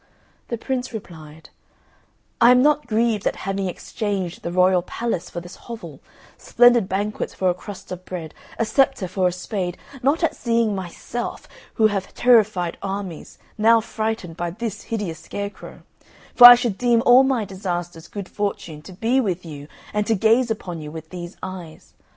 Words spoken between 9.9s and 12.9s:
not at seeing myself, who have terrified